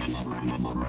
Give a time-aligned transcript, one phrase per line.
[0.00, 0.80] Estrada.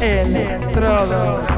[0.00, 1.57] Electrodos.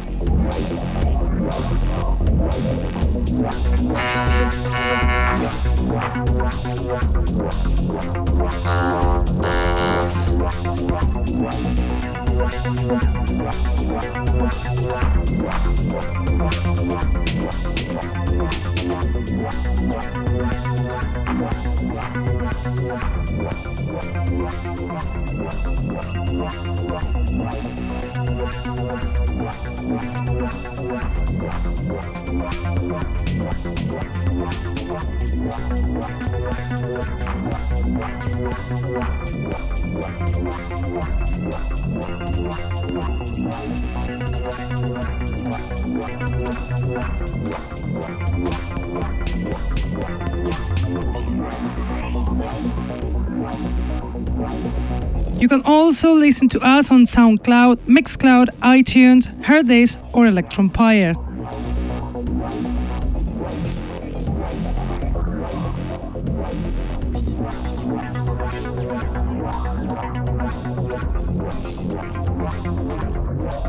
[56.03, 61.13] Also listen to us on SoundCloud, Mixcloud, iTunes, Hearthis, or Electronpire.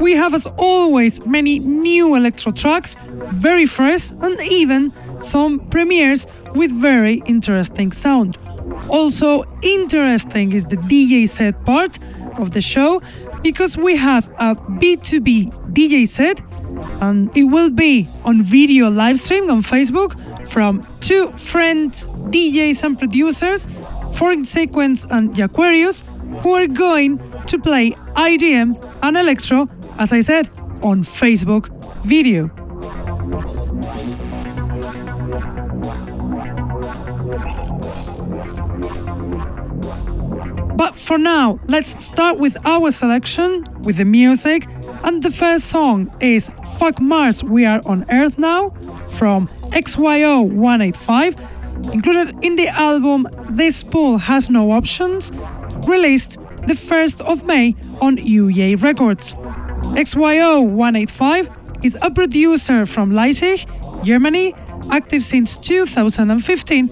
[0.01, 2.97] We have, as always, many new electro tracks,
[3.29, 8.39] very fresh, and even some premieres with very interesting sound.
[8.89, 11.99] Also, interesting is the DJ set part
[12.39, 13.03] of the show
[13.43, 16.41] because we have a B2B DJ set
[17.03, 20.17] and it will be on video live stream on Facebook
[20.49, 23.67] from two friends, DJs and producers,
[24.15, 26.03] Foreign Sequence and Aquarius,
[26.43, 29.69] who are going to play IDM and Electro,
[29.99, 30.49] as I said,
[30.83, 31.69] on Facebook
[32.05, 32.51] video.
[40.83, 44.67] But for now, let's start with our selection, with the music.
[45.05, 48.71] And the first song is Fuck Mars, We Are on Earth Now
[49.19, 51.37] from XYO 185,
[51.93, 55.31] included in the album This Pool Has No Options,
[55.87, 56.33] released
[56.67, 59.35] the 1st of May on UJ Records.
[59.95, 61.49] XYO 185
[61.85, 63.69] is a producer from Leipzig,
[64.03, 64.53] Germany,
[64.91, 66.89] active since 2015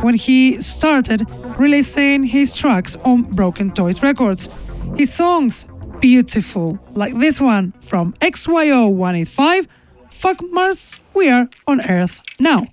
[0.00, 1.26] when he started
[1.58, 4.48] releasing his tracks on Broken Toys Records.
[4.96, 5.66] His songs,
[6.00, 9.68] beautiful, like this one from XYO 185,
[10.10, 12.66] Fuck Mars, we are on Earth now.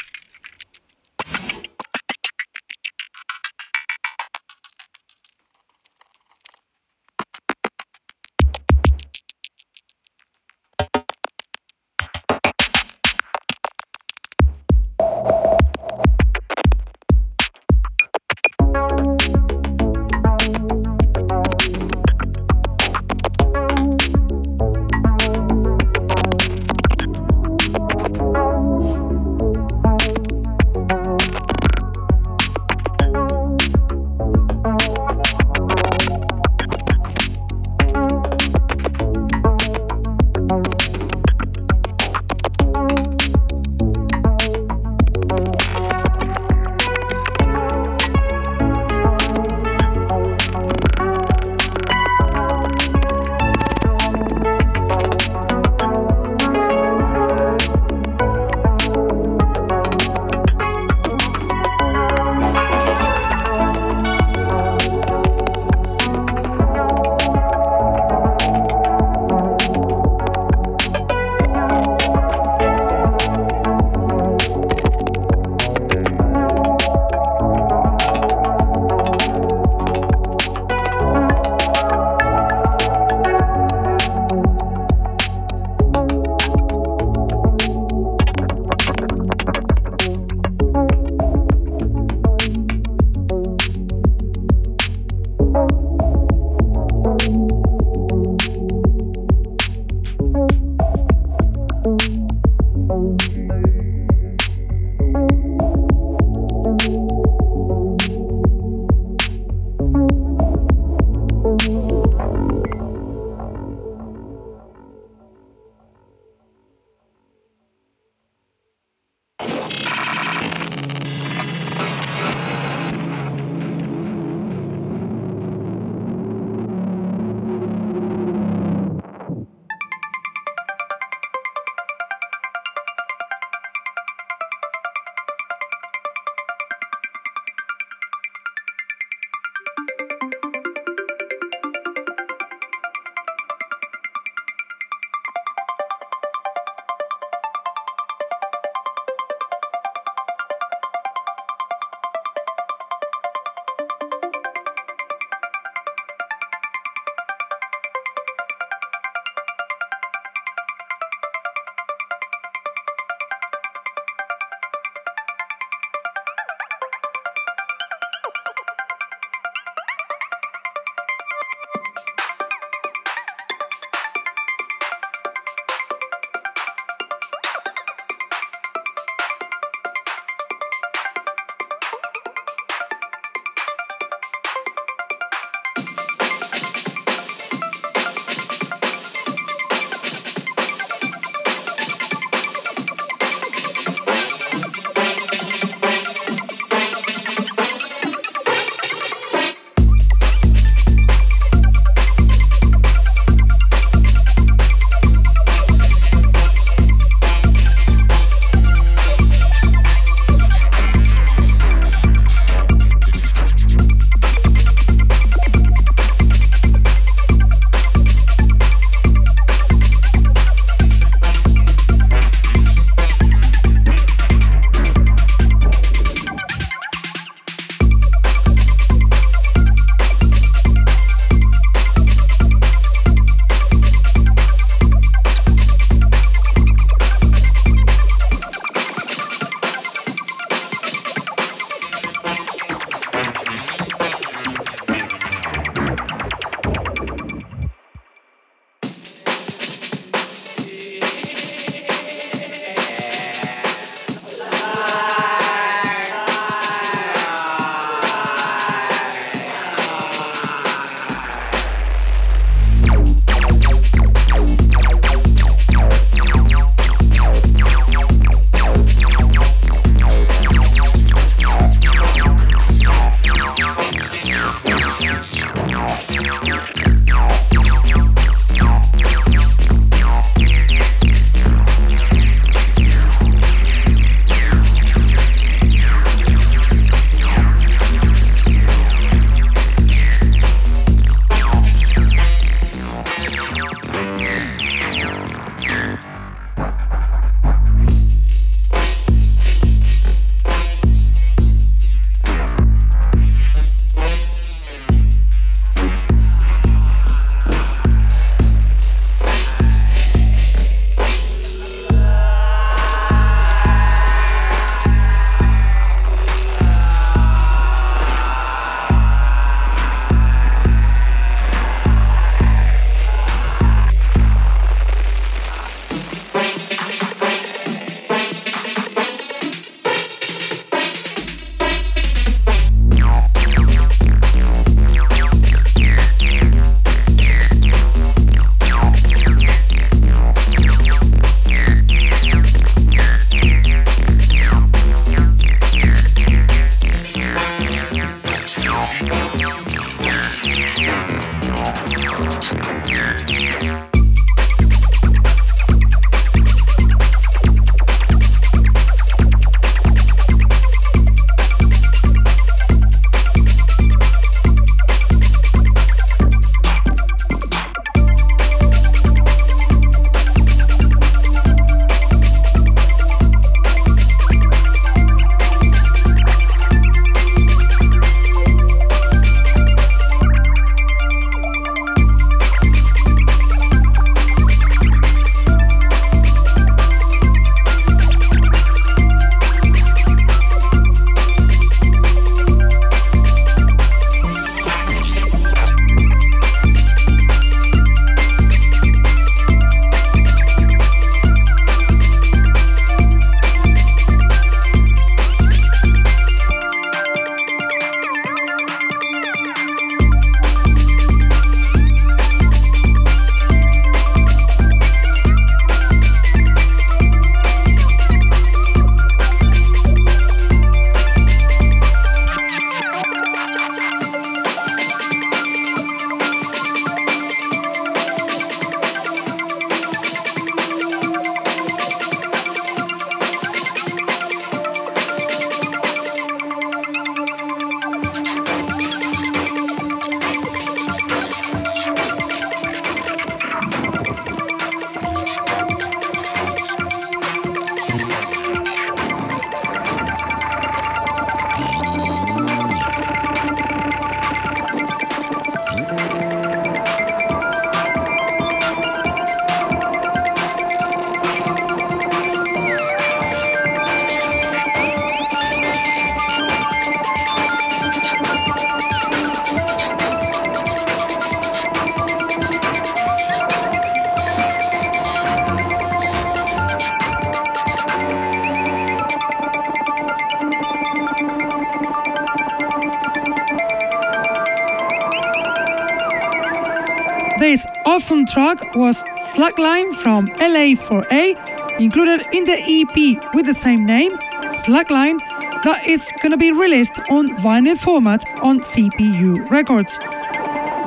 [488.31, 494.11] Track was Slackline from LA4A, included in the EP with the same name,
[494.49, 495.19] Slackline,
[495.63, 499.97] that is gonna be released on vinyl format on CPU Records.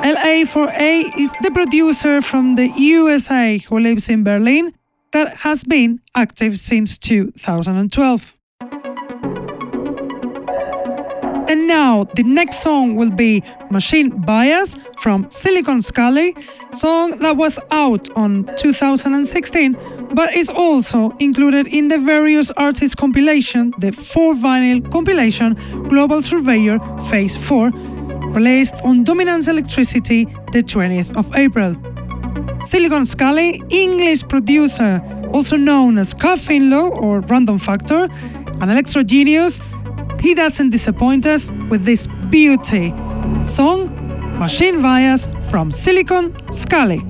[0.03, 4.73] LA4A is the producer from the USA who lives in Berlin
[5.11, 8.33] that has been active since 2012.
[11.49, 16.35] And now the next song will be Machine Bias from Silicon Scally,
[16.73, 19.77] song that was out on 2016
[20.13, 25.53] but is also included in the various artists compilation, the 4 vinyl compilation
[25.87, 27.69] Global Surveyor Phase 4,
[28.29, 31.75] released on Dominance Electricity the 20th of April.
[32.61, 35.01] Silicon Scally, English producer,
[35.33, 38.07] also known as Carl Finlow or Random Factor,
[38.61, 39.61] an electro genius
[40.23, 42.93] he doesn't disappoint us with this beauty
[43.41, 43.92] song
[44.39, 47.01] Machine wires from Silicon Scally.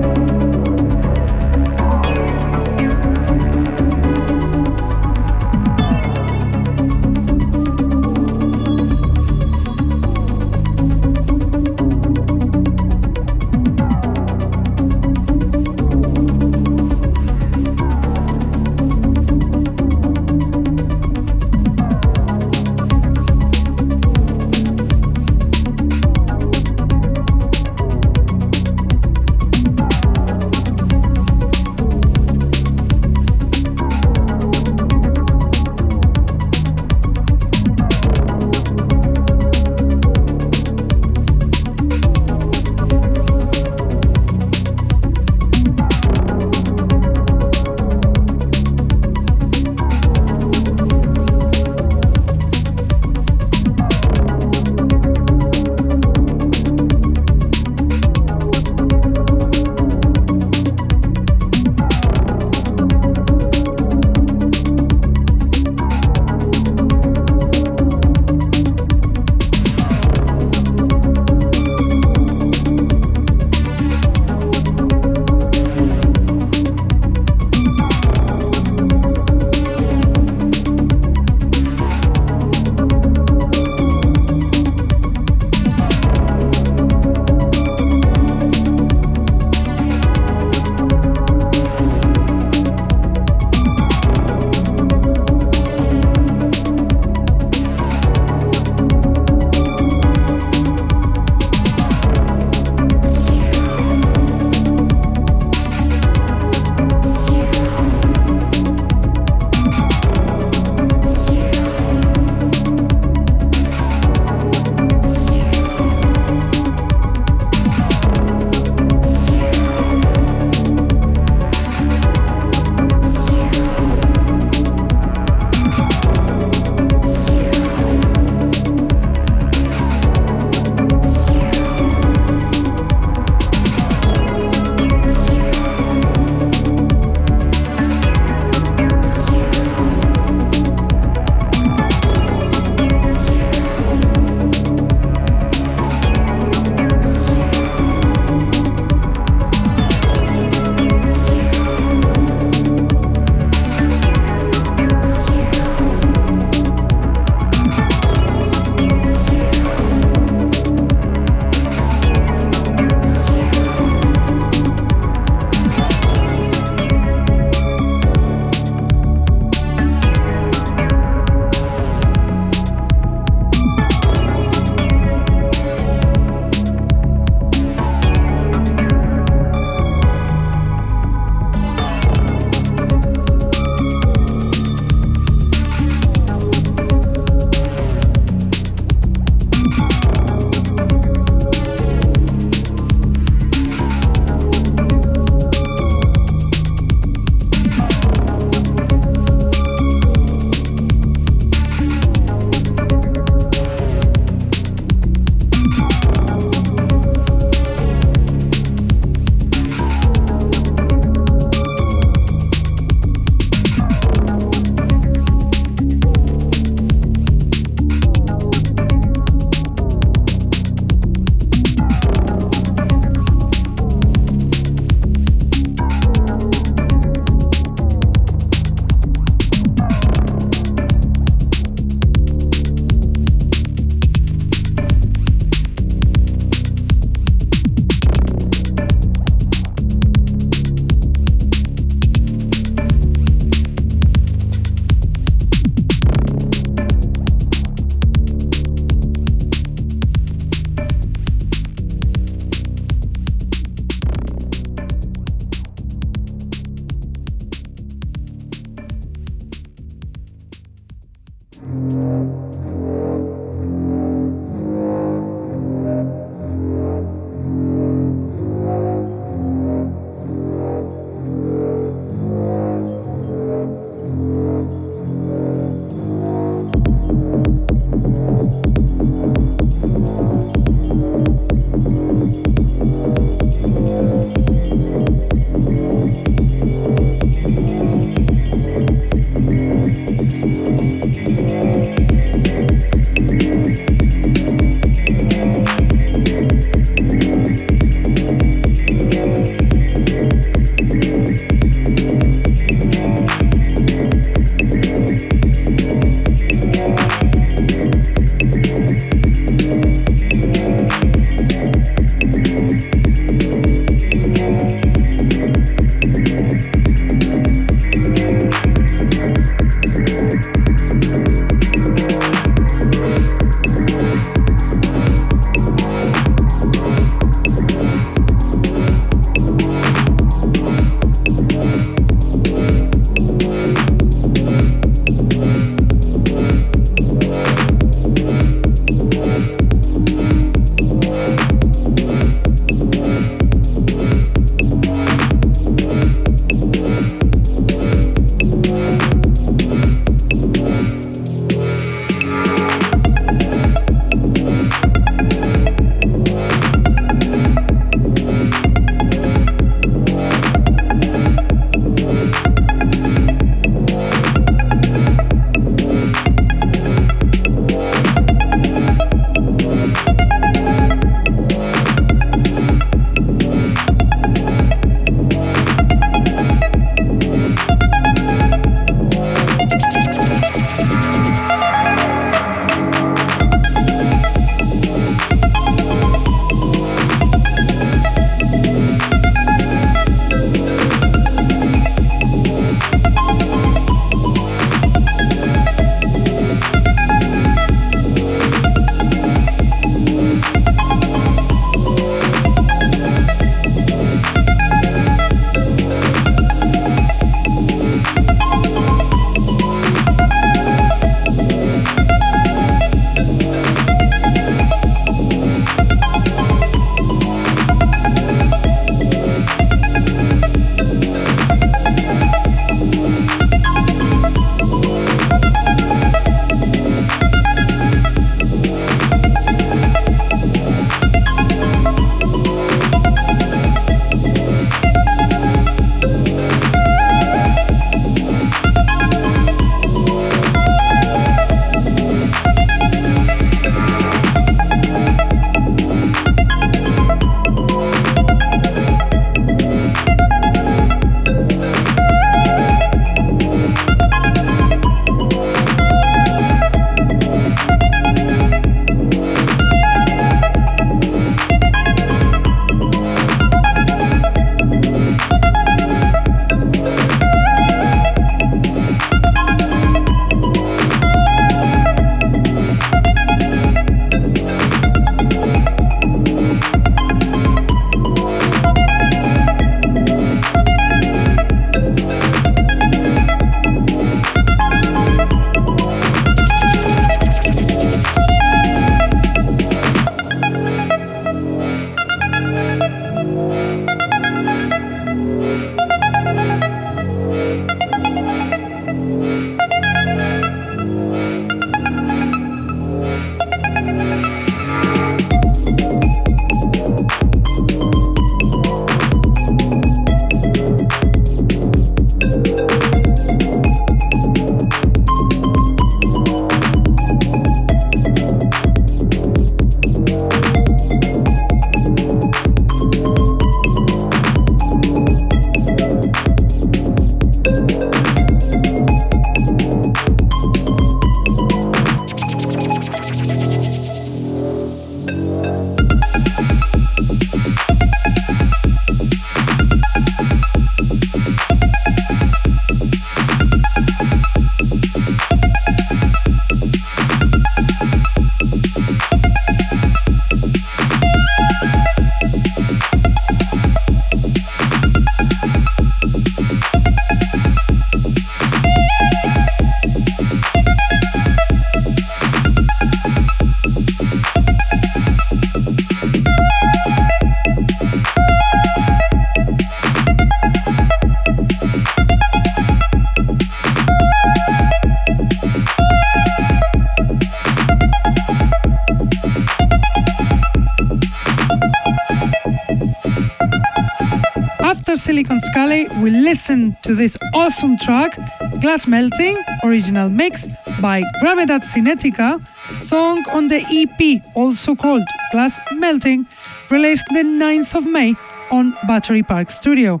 [585.04, 588.16] Silicon Scally, we listen to this awesome track,
[588.62, 590.46] Glass Melting, original mix
[590.80, 592.40] by Gravedad Cinetica,
[592.80, 596.24] song on the EP, also called Glass Melting,
[596.70, 598.14] released the 9th of May
[598.50, 600.00] on Battery Park Studio.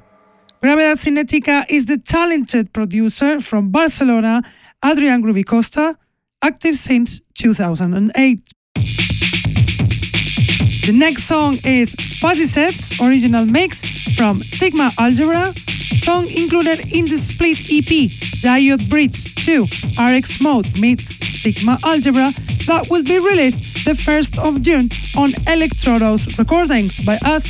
[0.62, 4.42] Gravedad Cinetica is the talented producer from Barcelona,
[4.82, 5.98] Adrian Groovy Costa,
[6.40, 8.40] active since 2008.
[10.86, 13.93] The next song is Fuzzy Sets original mix
[14.24, 15.52] from Sigma Algebra,
[15.98, 18.08] song included in the split EP
[18.40, 19.66] Diode Bridge 2
[20.00, 22.32] RX Mode meets Sigma Algebra
[22.66, 27.48] that will be released the 1st of June on Electrodos Recordings by us.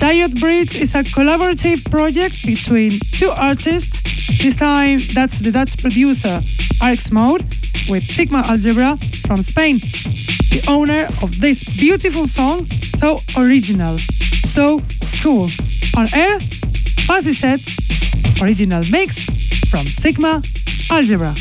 [0.00, 4.00] Diode Bridge is a collaborative project between two artists.
[4.40, 6.40] This time that's the Dutch producer
[6.82, 7.44] RX Mode
[7.90, 9.80] with Sigma Algebra from Spain
[10.50, 13.98] the owner of this beautiful song, so original,
[14.44, 14.80] so
[15.22, 15.48] cool.
[15.96, 16.38] On air,
[17.06, 17.76] Fuzzy Sets,
[18.40, 19.18] original mix
[19.70, 20.40] from Sigma
[20.90, 21.34] Algebra.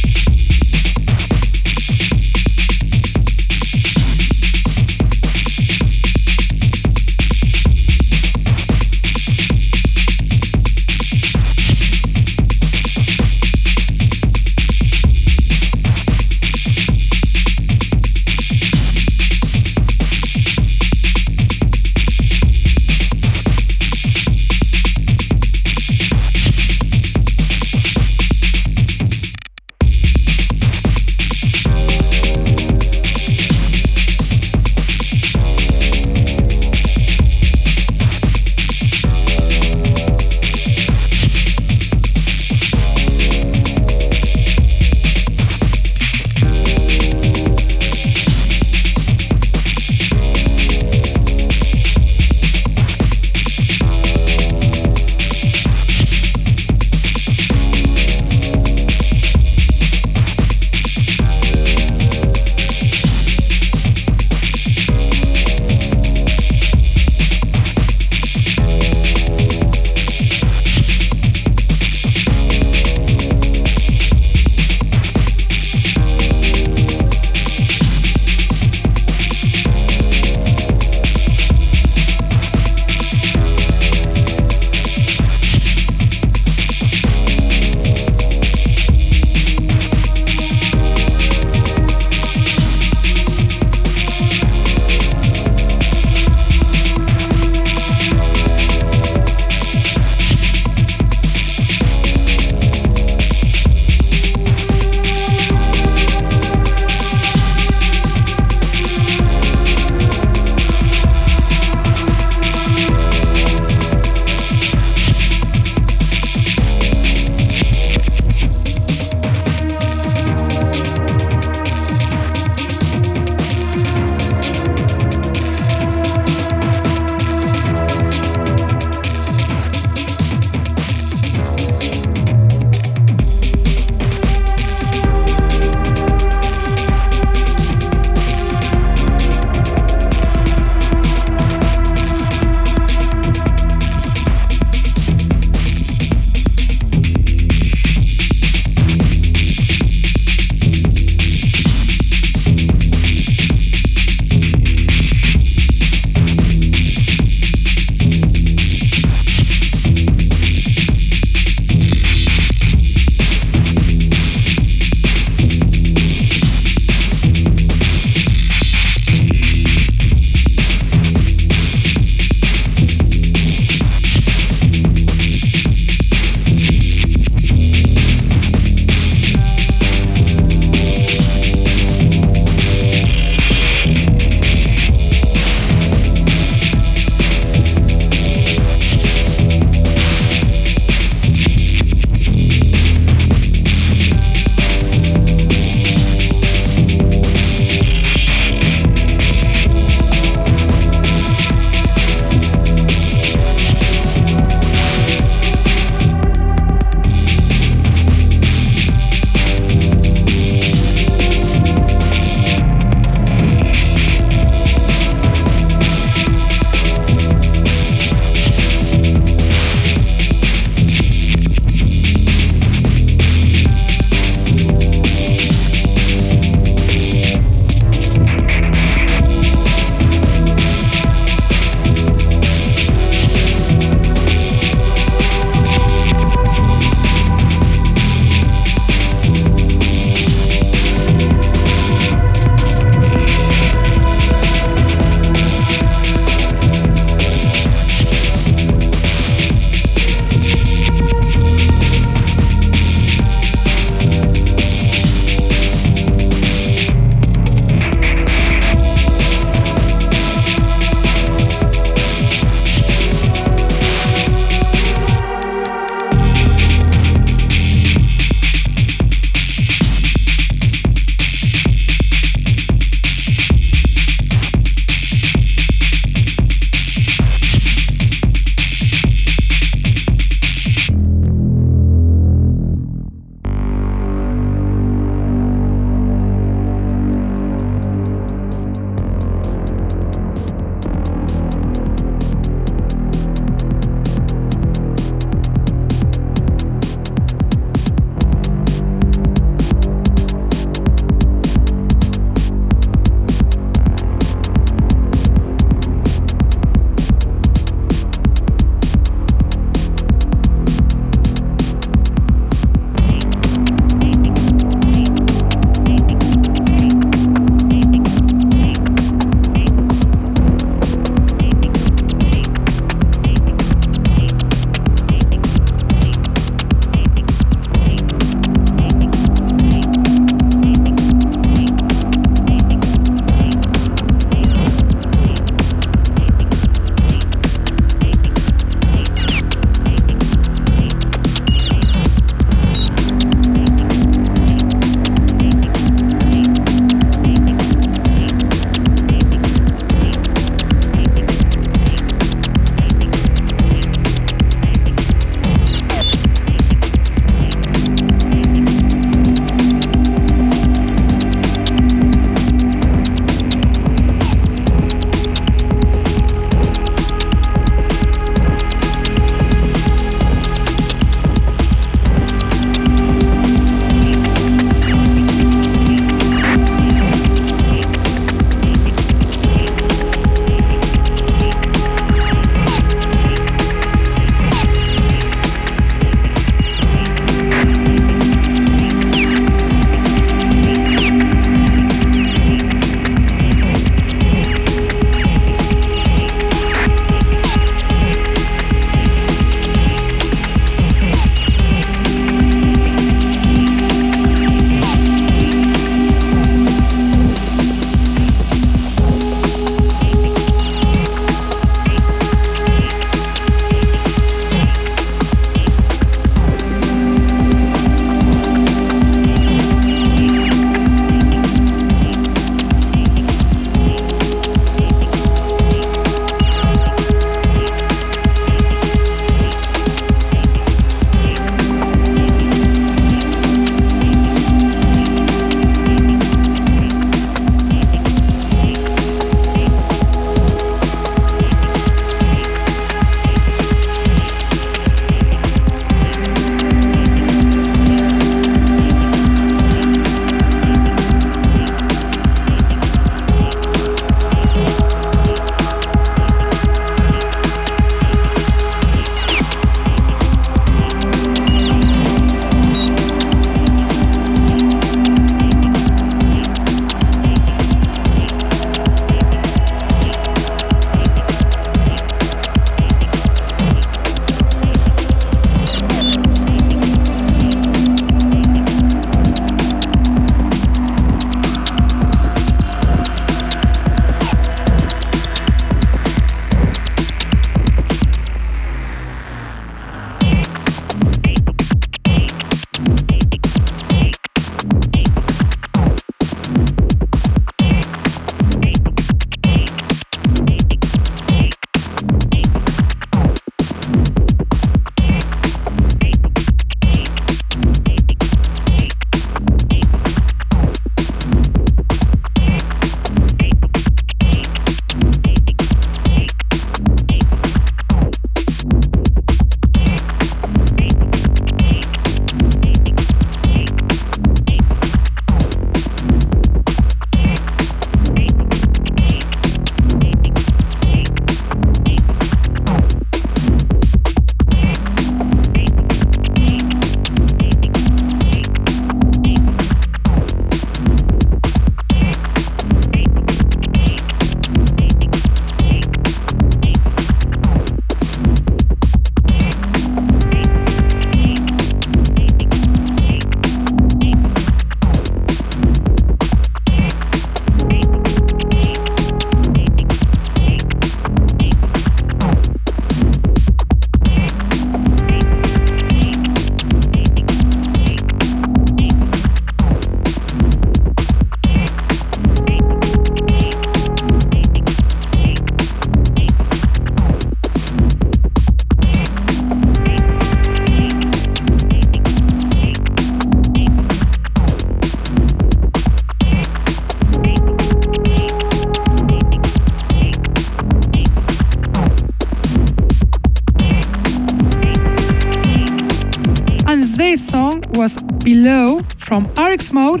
[598.24, 600.00] Below from RX Mode,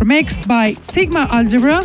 [0.00, 1.78] remixed by Sigma Algebra,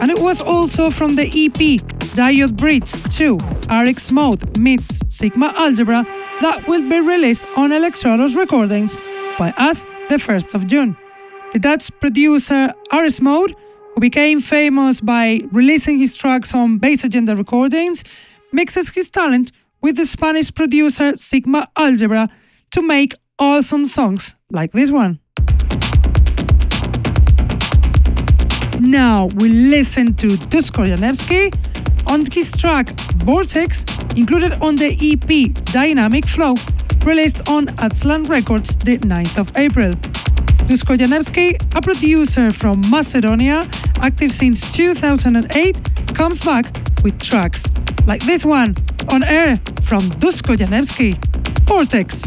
[0.00, 1.82] and it was also from the EP
[2.16, 3.36] Diode Bridge 2
[3.70, 6.06] RX Mode meets Sigma Algebra
[6.40, 8.96] that will be released on Electrodos Recordings
[9.38, 10.96] by us the 1st of June.
[11.52, 13.54] The Dutch producer RX Mode,
[13.94, 18.02] who became famous by releasing his tracks on Bass Agenda Recordings,
[18.50, 19.52] mixes his talent
[19.82, 22.30] with the Spanish producer Sigma Algebra
[22.70, 25.18] to make awesome songs like this one.
[28.80, 31.52] Now we listen to Dusko Janevsky
[32.10, 32.90] on his track
[33.24, 33.84] Vortex,
[34.16, 36.54] included on the EP Dynamic Flow,
[37.04, 39.92] released on Aztlan Records the 9th of April.
[40.68, 43.68] Dusko Janevsky, a producer from Macedonia,
[44.00, 46.66] active since 2008, comes back
[47.02, 47.64] with tracks
[48.06, 48.74] like this one
[49.10, 51.16] on air from Dusko Janevsky,
[51.66, 52.22] Vortex.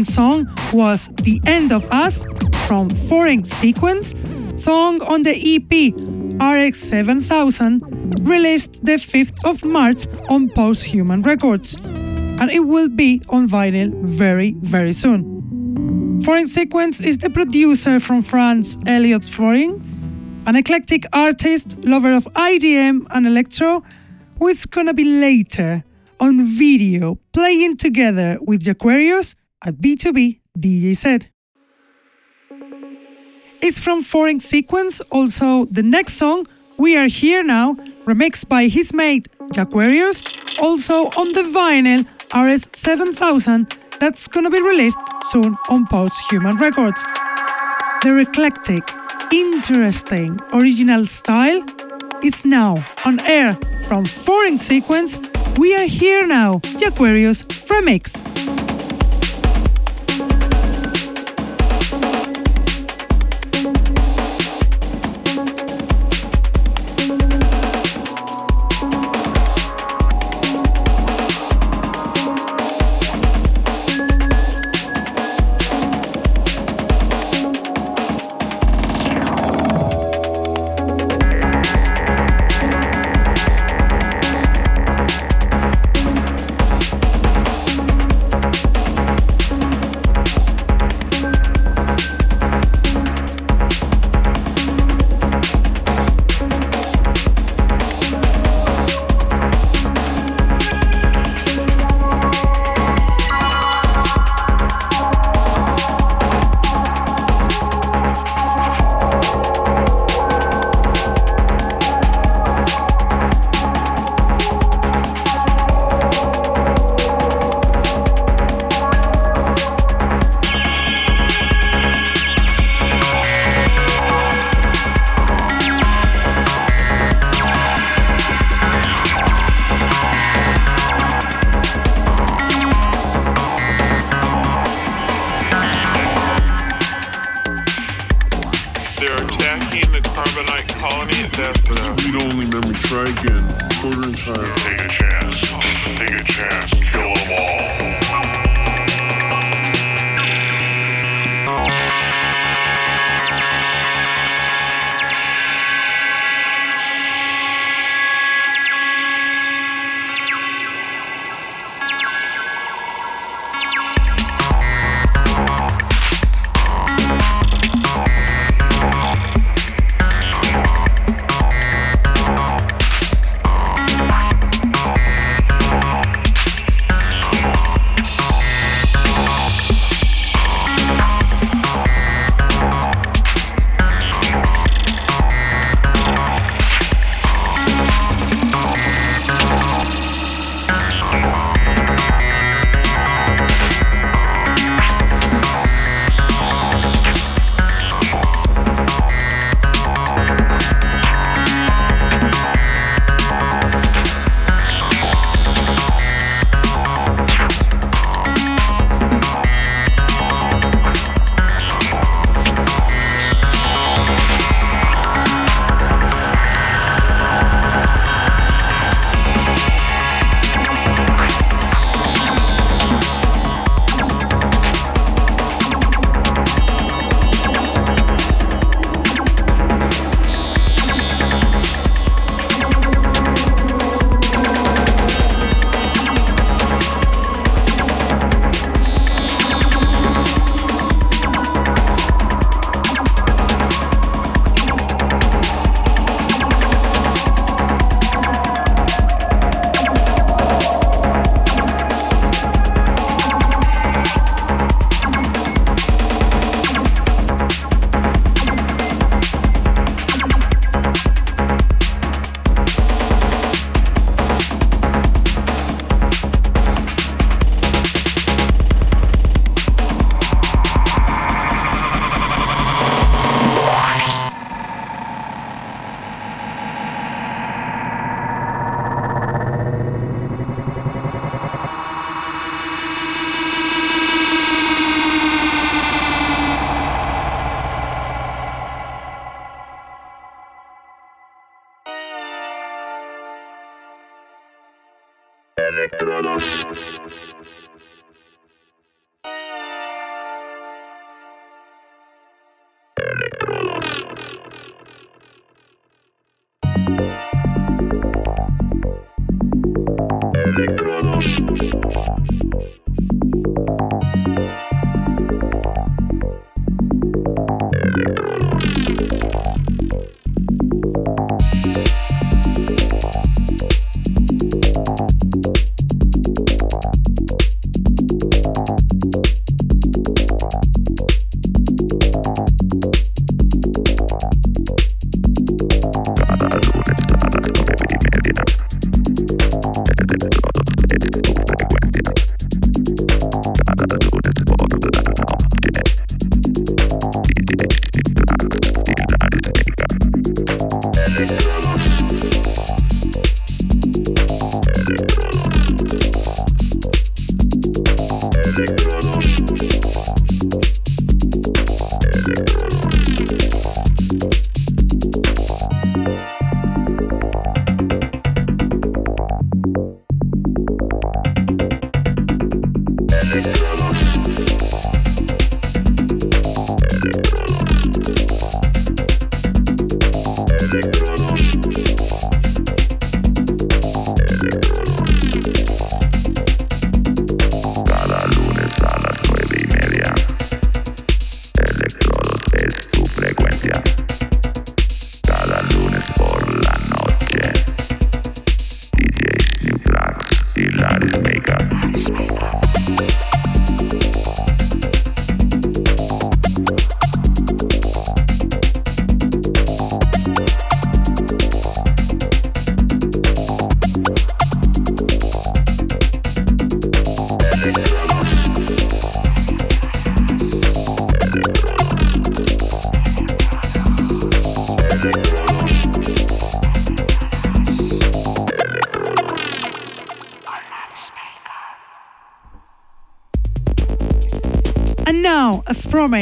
[0.00, 2.24] Song was The End of Us
[2.66, 4.14] from Foreign Sequence,
[4.56, 5.92] song on the EP
[6.38, 11.76] RS7000, released the 5th of March on Posthuman Records,
[12.40, 16.20] and it will be on vinyl very, very soon.
[16.24, 19.72] Foreign Sequence is the producer from France, Elliot Foreign,
[20.46, 23.84] an eclectic artist, lover of IDM and electro,
[24.38, 25.84] who is gonna be later
[26.18, 29.34] on video playing together with Jaquarius
[29.64, 31.28] at B2B DJ set.
[33.60, 36.46] It's from Foreign Sequence, also the next song,
[36.76, 40.22] We Are Here Now, remixed by his mate Jaquarius,
[40.60, 44.98] also on the vinyl RS7000 that's gonna be released
[45.30, 47.04] soon on Posthuman Records.
[48.02, 48.82] Their eclectic,
[49.32, 51.64] interesting, original style
[52.24, 53.56] is now on air
[53.86, 55.20] from Foreign Sequence
[55.58, 58.31] we are here now, Jaquarius Remix.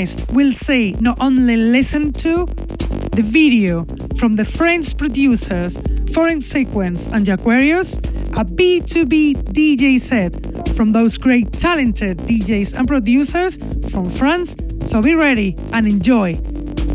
[0.01, 3.85] We'll say not only listen to the video
[4.19, 5.77] from the French producers
[6.15, 7.99] Foreign Sequence and Jaquarius,
[8.33, 10.33] a B2B DJ set
[10.75, 13.59] from those great talented DJs and producers
[13.93, 14.57] from France.
[14.85, 16.37] So be ready and enjoy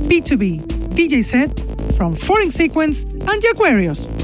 [0.10, 0.62] B2B
[0.96, 1.52] DJ set
[1.96, 4.08] from Foreign Sequence and Jaquarius.
[4.08, 4.15] They're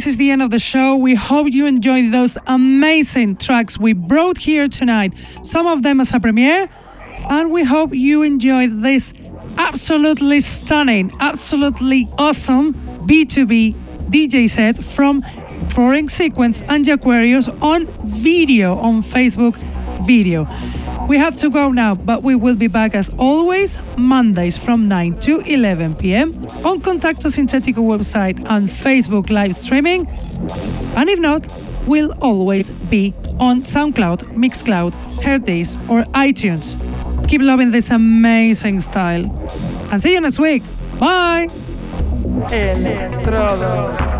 [0.00, 0.96] this is the end of the show.
[0.96, 5.12] We hope you enjoyed those amazing tracks we brought here tonight,
[5.42, 6.70] some of them as a premiere.
[7.28, 9.12] And we hope you enjoyed this
[9.58, 12.72] absolutely stunning, absolutely awesome
[13.06, 13.74] B2B
[14.08, 15.20] DJ set from
[15.74, 19.54] Foreign Sequence and Jaquarius on video on Facebook
[20.06, 20.48] video.
[21.10, 25.16] We have to go now, but we will be back as always Mondays from 9
[25.16, 26.39] to 11 p.m.
[26.64, 30.06] on Contacto Sintetico website and Facebook live streaming.
[30.96, 31.46] And if not,
[31.86, 34.92] we'll always be on SoundCloud, Mixcloud,
[35.22, 36.76] Hearthis, or iTunes.
[37.28, 39.24] Keep loving this amazing style.
[39.90, 40.62] And see you next week.
[40.98, 41.46] Bye.
[42.48, 44.19] Thank